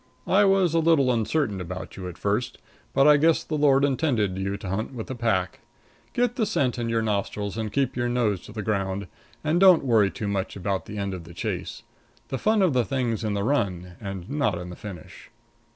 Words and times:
I 0.25 0.45
was 0.45 0.73
a 0.73 0.79
little 0.79 1.11
uncertain 1.11 1.61
about 1.61 1.95
you 1.95 2.07
at 2.09 2.17
first, 2.17 2.57
but 2.91 3.07
I 3.07 3.17
guess 3.17 3.43
the 3.43 3.53
Lord 3.53 3.85
intended 3.85 4.35
you 4.35 4.57
to 4.57 4.67
hunt 4.67 4.95
with 4.95 5.05
the 5.05 5.13
pack. 5.13 5.59
Get 6.13 6.37
the 6.37 6.45
scent 6.47 6.79
in 6.79 6.89
your 6.89 7.03
nostrils 7.03 7.55
and 7.55 7.71
keep 7.71 7.95
your 7.95 8.09
nose 8.09 8.41
to 8.45 8.51
the 8.51 8.63
ground, 8.63 9.05
and 9.43 9.59
don't 9.59 9.85
worry 9.85 10.09
too 10.09 10.27
much 10.27 10.55
about 10.55 10.87
the 10.87 10.97
end 10.97 11.13
of 11.13 11.25
the 11.25 11.35
chase. 11.35 11.83
The 12.29 12.39
fun 12.39 12.63
of 12.63 12.73
the 12.73 12.83
thing's 12.83 13.23
in 13.23 13.35
the 13.35 13.43
run 13.43 13.91
and 14.01 14.27
not 14.27 14.57
in 14.57 14.71
the 14.71 14.75
finish. 14.75 15.29